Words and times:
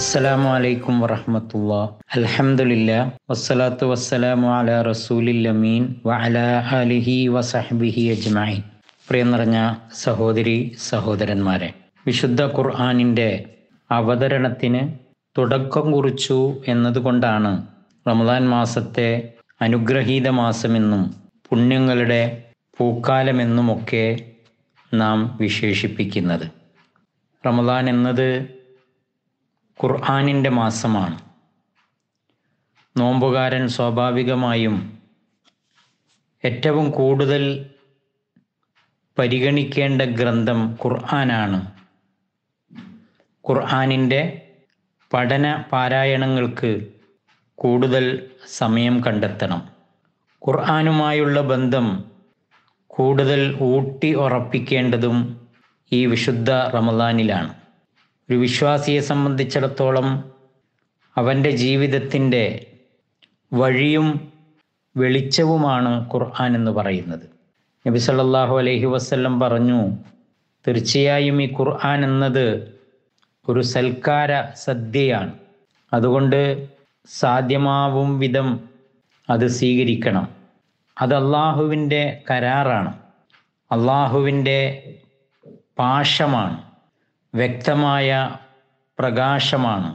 അസ്സലാമു 0.00 0.48
അലൈക്കും 0.48 1.00
വറഹമത്തുള്ള. 1.00 1.98
അൽഹംദുലില്ലാ. 2.16 3.10
വസ്സലാത്തു 3.30 3.86
വസ്സലാമു 3.86 4.48
അല 4.58 4.82
റസൂലില്ലമീൻ 4.82 5.94
വഅല 6.06 6.38
ആലിഹി 6.72 7.28
വസഹ്ബിഹി 7.28 8.00
അജ്മഈൻ. 8.00 8.62
പ്രിയം 9.08 9.30
നിറഞ്ഞ 9.30 9.74
സഹോദരി 9.94 10.76
സഹോദരന്മാരെ 10.78 11.72
വിശുദ്ധ 12.06 12.44
ഖുർആാനിന്റെ 12.44 13.44
അവതരണത്തിന് 13.90 14.92
തുടക്കം 15.38 15.92
കുറിച്ചു 15.92 16.62
എന്നതുകൊണ്ടാണ് 16.68 17.66
റമദാൻ 18.08 18.48
മാസത്തെ 18.48 19.32
അനുഗ്രഹീത 19.62 20.28
മാസമെന്നും 20.28 21.14
പുണ്യങ്ങളുടെ 21.48 22.42
പൂക്കാലമെന്നുമൊക്കെ 22.78 24.16
നാം 24.94 25.38
വിശേഷിപ്പിക്കുന്നത്. 25.40 26.46
റമദാൻ 27.46 27.88
എന്നത് 27.88 28.59
ഖുർആാനിന്റെ 29.84 30.50
മാസമാണ്. 30.50 31.18
നോമ്പുകാരൻ 32.96 33.68
സ്വാഭാവികമായും 33.68 34.98
ഏറ്റവും 36.44 36.90
കൂടുതൽ 36.90 37.70
പരിഗണിക്കേണ്ട 39.18 40.02
ഗ്രന്ഥം 40.02 40.72
ഖുർആനാണ്. 40.72 41.72
ഖുർആാനിന്റെ 43.48 44.50
പഠന 45.12 45.64
പാരായണങ്ങൾക്ക് 45.72 46.86
കൂടുതൽ 47.54 48.30
സമയം 48.46 49.04
കണ്ടെത്തണം. 49.04 49.68
ഖുർആാനുമായുള്ള 50.48 51.40
ബന്ധം 51.40 52.04
കൂടുതൽ 52.86 53.58
ഊട്ടി 53.62 54.14
ഉറപ്പിക്കേണ്ടതും 54.14 55.48
ഈ 55.92 56.06
വിശുദ്ധ 56.06 56.50
റമദാനിലാണ്. 56.50 57.54
ഒരു 58.30 58.38
വിശ്വാസിയെ 58.38 59.00
സംബന്ധിച്ചിടത്തോളം 59.00 60.32
അവന്റെ 61.16 61.50
ജീവിതത്തിന്റെ 61.50 62.66
വഴിയും 63.52 64.32
വെളിച്ചവുമാണ് 64.96 66.10
ഖുർആൻ 66.14 66.54
എന്ന് 66.54 66.70
പറയുന്നത്. 66.70 67.30
നബി 67.86 67.98
സല്ലല്ലാഹു 67.98 68.58
അലൈഹി 68.58 68.84
വസല്ലം 68.84 69.40
പറഞ്ഞു 69.40 69.90
തീർച്ചയായും 70.68 71.42
ഈ 71.42 71.52
ഖുർആൻ 71.52 72.04
എന്നത് 72.04 72.78
ഒരു 73.48 73.60
സൽക്കാര 73.60 74.42
സദ്യയാണ്. 74.54 75.32
അതുകൊണ്ട് 75.92 76.68
സാധ്യമാവും 77.06 78.18
വിധം 78.18 78.68
അത് 79.30 79.46
സ്വീകരിക്കണം. 79.46 80.28
അത് 81.00 81.14
അള്ളാഹുവിന്റെ 81.14 82.22
കരാറാണ്. 82.30 82.98
അള്ളാഹുവിന്റെ 83.72 84.92
പാശമാണ് 85.78 86.69
വ്യക്തമായ 87.34 88.30
പ്രകാശമാണ്. 88.98 89.94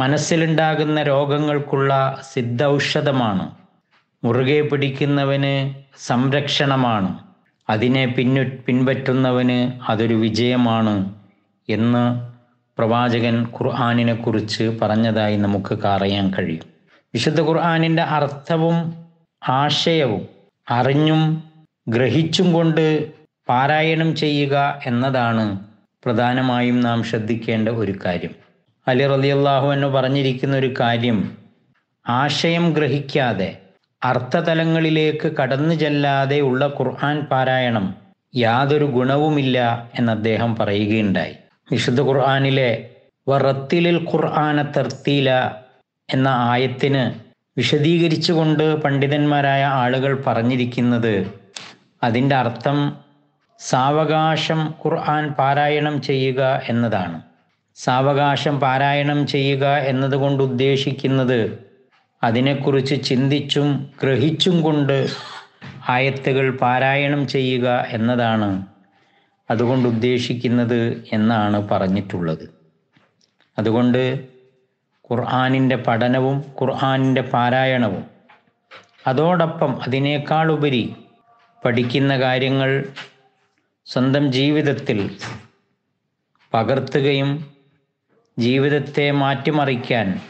മനസ്സിലുണ്ടാകുന്ന 0.00 1.02
രോഗങ്ങൾക്കുള്ള 1.02 2.20
സിദ്ധൌഷധമാണ്. 2.32 3.50
മുറുകെ 4.24 4.60
പിടിക്കുന്നവന് 4.60 5.74
സംരക്ഷണമാണ്. 6.06 7.18
അതിനെ 7.70 8.06
പിന്നു 8.06 8.40
പിൻപറ്റുന്നവന് 8.40 9.90
അതൊരു 9.90 10.14
വിജയമാണ് 10.14 11.14
എന്ന് 11.68 12.32
പ്രവാചകൻ 12.78 13.42
ഖുർആാനിനെ 13.42 14.14
കുറിച്ച് 14.14 14.78
പറഞ്ഞതായി 14.82 15.36
നമുക്ക് 15.36 15.86
അറിയാൻ 15.86 16.32
കഴിയും. 16.38 16.64
വിശുദ്ധ 17.14 17.40
ഖുർആാനിന്റെ 17.40 18.02
അർത്ഥവും 18.02 19.06
ആശയവും 19.48 20.28
അറിഞ്ഞും 20.70 21.44
ഗ്രഹിച്ചും 21.88 22.52
കൊണ്ട് 22.52 23.12
പാരായണം 23.48 24.16
ചെയ്യുക 24.16 24.80
എന്നതാണ് 24.86 25.71
പ്രധാനമായും 26.04 26.80
നാം 26.80 27.02
ശ്രദ്ധിക്കേണ്ട 27.02 27.68
ഒരു 27.68 27.94
കാര്യം. 28.04 28.34
അലി 28.88 29.06
റലിയല്ലാഹു 29.06 29.66
എന്ന് 29.72 29.86
പറഞ്ഞിരിക്കുന്ന 29.86 30.56
ഒരു 30.56 30.74
കാര്യം 30.80 31.18
ആശയം 32.08 32.72
ഗ്രഹിക്കാതെ 32.72 33.58
അർത്ഥതലങ്ങളിലേക്ക് 34.04 35.28
കടന്നു 35.36 35.74
ചെല്ലാതെ 35.74 36.40
ഉള്ള 36.40 36.66
ഖുർആൻ 36.80 37.20
പാരായണം 37.20 37.94
യാതൊരു 38.36 38.84
ഗുണവുമില്ല 38.84 39.90
എന്ന് 39.98 40.12
അദ്ദേഹം 40.12 40.56
പറയുകയുണ്ടായി. 40.56 41.34
വിശുദ്ധ 41.70 42.00
ഖുർആാനിലെ 42.00 42.70
വറത്തിലിൽ 43.28 43.98
ഖുർആന 44.12 44.62
തർത്തീല 44.62 45.30
എന്ന 46.08 46.28
ആയത്തിന് 46.28 47.02
വിശദീകരിച്ചുകൊണ്ട് 47.58 48.82
പണ്ഡിതന്മാരായ 48.82 49.64
ആളുകൾ 49.64 50.24
പറഞ്ഞിരിക്കുന്നത് 50.26 51.14
അതിന്റെ 52.02 52.36
അർത്ഥം 52.36 52.78
സാവകാശം 53.68 54.74
ഖുർആൻ 54.84 55.30
പാരായണം 55.30 56.02
ചെയ്യുക 56.02 56.60
എന്നതാണ്. 56.68 57.22
സാവകാശം 57.76 58.60
പാരായണം 58.60 59.26
ചെയ്യുക 59.26 59.66
എന്നതുകൊണ്ട് 59.66 60.42
ഉദ്ദേശിക്കുന്നത് 60.42 61.40
അതിനെക്കുറിച്ച് 62.22 63.04
ചിന്തിച്ചും 63.04 63.68
ഗ്രഹിച്ചും 64.02 64.62
കൊണ്ട് 64.62 65.06
ആയത്തുകൾ 65.88 66.56
പാരായണം 66.56 67.28
ചെയ്യുക 67.28 67.86
എന്നതാണ്. 67.88 68.66
അതുകൊണ്ട് 69.50 69.88
ഉദ്ദേശിക്കുന്നത് 69.88 71.04
എന്നാണ് 71.12 71.68
പറഞ്ഞിട്ടുള്ളത്. 71.68 72.44
അതുകൊണ്ട് 73.58 74.02
ഖുർആാനിന്റെ 75.10 75.76
പഠനവും 75.76 76.44
ഖുർആാനിന്റെ 76.62 77.22
പാരായണവും 77.22 78.04
അതോടൊപ്പം 79.06 79.82
അതിനേക്കാളുപരി 79.82 80.96
പഠിക്കുന്ന 81.64 82.18
കാര്യങ്ങൾ 82.18 82.70
സ്വന്തം 83.86 84.32
ജീവിതത്തിൽ 84.32 84.98
പകർത്തുകയും 86.52 87.30
ജീവിതത്തെ 88.38 89.10
മാറ്റിമറിക്കാൻ 89.10 90.20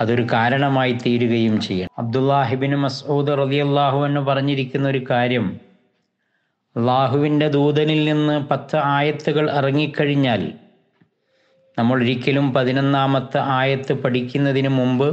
അതൊരു 0.00 0.26
കാരണമായി 0.32 0.92
തീരുകയും 0.92 1.60
ചെയ്യണം. 1.60 1.90
അബ്ദുല്ലാഹിബിൻ 1.98 2.76
മസൂദ് 2.76 3.34
റലിയല്ലാഹു 3.38 4.06
എന്ന് 4.06 4.20
പറഞ്ഞിരിക്കുന്ന 4.20 4.88
ഒരു 4.88 5.04
കാര്യം 5.10 5.46
അള്ളാഹുവിന്റെ 6.76 7.48
ദൂതനിൽ 7.48 8.04
നിന്ന് 8.04 8.46
പത്ത് 8.46 8.76
ആയത്തുകൾ 8.76 9.50
ഇറങ്ങിക്കഴിഞ്ഞാൽ 9.50 10.42
നമ്മൾ 11.78 12.02
ഒരിക്കലും 12.02 12.54
പതിനൊന്നാമത്തെ 12.54 13.38
ആയത്ത് 13.38 13.92
പഠിക്കുന്നതിന് 13.94 14.68
മുമ്പ് 14.68 15.08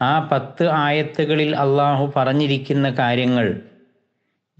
ആ 0.00 0.28
പത്ത് 0.32 0.68
ആയത്തുകളിൽ 0.68 1.56
അള്ളാഹു 1.56 2.12
പറഞ്ഞിരിക്കുന്ന 2.16 2.90
കാര്യങ്ങൾ 2.90 3.46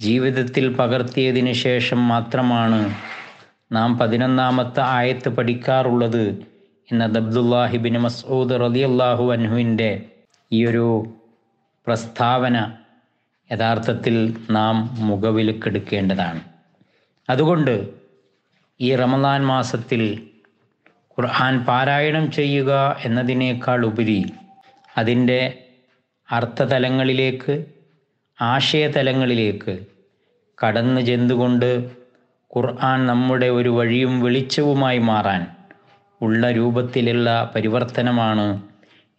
ജീവിതത്തിൽ 0.00 0.76
പകർത്തിയതിന് 0.76 1.52
ശേഷം 1.52 2.08
മാത്രമാണ് 2.08 2.94
നാം 3.72 3.98
പതിനൊന്നാമത്തെ 3.98 4.80
ആയത്ത് 4.80 5.28
പഠിക്കാറുള്ളത് 5.28 6.44
എന്ന 6.92 7.04
അബ്ദുല്ലാഹിബിൻ 7.04 7.98
മസൂദ് 7.98 8.54
അള്ളാഹു 8.54 9.32
അൻഹുവിന്റെ 9.32 10.06
ഈയൊരു 10.52 11.14
പ്രസ്താവന 11.86 12.72
യഥാർത്ഥത്തിൽ 13.52 14.36
നാം 14.50 14.90
മുഖവിലക്കെടുക്കേണ്ടതാണ് 15.06 16.40
അതുകൊണ്ട് 17.28 17.88
ഈ 18.80 18.94
റമദാൻ 18.94 19.46
മാസത്തിൽ 19.46 20.30
ഖുർആൻ 21.18 21.64
പാരായണം 21.64 22.30
ചെയ്യുക 22.30 22.96
എന്നതിനേക്കാൾ 23.04 23.86
ഉപരി 23.86 24.24
അതിന്റെ 24.96 25.64
അർത്ഥതലങ്ങളിലേക്ക് 26.32 27.64
ആശയതലങ്ങളിലേക്ക് 28.42 29.78
കടന്നു 30.66 31.00
ചെന്നുകൊണ്ട് 31.00 31.90
ഖുർആൻ 32.56 33.06
നമ്മുടെ 33.06 33.46
ഒരു 33.46 33.68
വഴിയും 33.68 34.20
വെളിച്ചവുമായി 34.20 34.98
മാറാൻ 34.98 35.46
ഉള്ള 36.20 36.50
രൂപത്തിലുള്ള 36.50 37.52
പരിവർത്തനമാണ് 37.54 38.62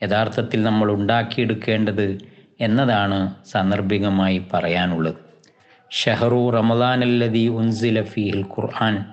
യഥാർത്ഥത്തിൽ 0.04 0.64
നമ്മൾ 0.64 0.92
ഉണ്ടാക്കിയെടുക്കേണ്ടത് 0.92 2.18
എന്നതാണ് 2.62 3.34
സന്ദർഭികമായി 3.46 4.46
പറയാനുള്ളത്. 4.54 5.16
ഷഹറു 5.92 6.50
റമദാനല്ലതി 6.50 7.48
ഉൻസില 7.48 8.04
ഫീഹിൽ 8.04 8.42
ഖുർആൻ. 8.42 9.06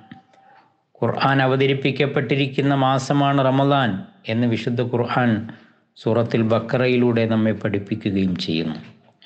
ഖുർആൻ 1.02 1.42
അവതരിപ്പിക്കപ്പെട്ടിരിക്കുന്ന 1.42 2.74
മാസമാണ് 2.74 3.44
റമദാൻ 3.44 4.04
എന്ന് 4.28 4.46
വിശുദ്ധ 4.46 4.82
ഖുർആൻ 4.82 5.48
സൂറത്തിൽ 5.96 6.42
ബക്കറയിലൂടെ 6.42 7.26
നമ്മെ 7.26 7.52
പഠിപ്പിക്കുകയും 7.52 8.36
ചെയ്യുന്നു. 8.36 8.76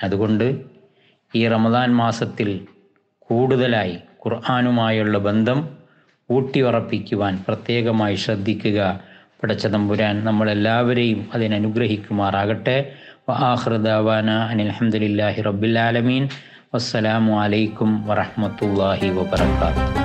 അതുകൊണ്ട് 0.02 0.73
ഈ 1.34 1.48
റമദാൻ 1.48 1.94
മാസത്തിൽ 1.94 2.66
കൂടുതലായി 3.18 3.92
ഖുർആാനുമായുള്ള 3.92 5.18
ബന്ധം 5.18 5.68
ഊട്ടിയുറപ്പിക്കുവാൻ 6.30 7.44
പ്രത്യേകമായി 7.48 8.14
ശ്രദ്ധിക്കുക. 8.14 9.00
പടച്ച 9.42 9.66
തമ്പുരാൻ 9.66 10.24
നമ്മളെല്ലാവരെയും 10.24 11.28
അതിനനുഗ്രഹിക്കുമാറാകട്ടെ 11.34 12.92
വാഹൃദാന 13.28 14.30
അനിൽഹമ്മദില്ലാഹി 14.30 15.42
റബ്ബിൽ 15.42 15.78
ആലമീൻ. 15.78 16.28
വസ്സലാമു 16.74 17.40
അലൈക്കും 17.40 18.06
വറഹ്മത്തുള്ളാഹി 18.06 19.08
വബറകാതുഹു. 19.08 20.03